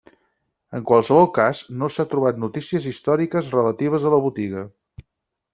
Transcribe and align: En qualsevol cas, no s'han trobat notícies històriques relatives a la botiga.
En 0.77 0.87
qualsevol 0.91 1.27
cas, 1.35 1.61
no 1.83 1.89
s'han 1.97 2.09
trobat 2.15 2.41
notícies 2.45 2.89
històriques 2.93 3.55
relatives 3.59 4.09
a 4.11 4.15
la 4.15 4.23
botiga. 4.29 4.65